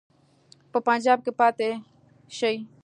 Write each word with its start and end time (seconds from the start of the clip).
په 0.71 0.77
پنجاب 0.87 1.19
کې 1.25 1.31
پاته 1.39 1.69
شي. 2.37 2.55